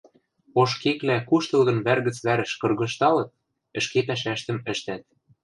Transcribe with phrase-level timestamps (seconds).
[0.61, 3.29] Ош кеклӓ куштылгын вӓр гӹц вӓрӹш кыргыжталыт,
[3.79, 5.03] ӹшке пӓшӓштӹм ӹштӓт.